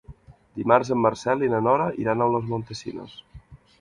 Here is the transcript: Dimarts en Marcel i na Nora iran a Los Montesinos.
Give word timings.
Dimarts 0.61 0.89
en 0.95 0.99
Marcel 1.01 1.45
i 1.47 1.49
na 1.55 1.59
Nora 1.67 1.91
iran 2.07 2.25
a 2.25 2.29
Los 2.37 2.49
Montesinos. 2.55 3.19